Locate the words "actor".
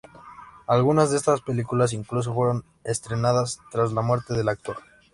4.49-4.77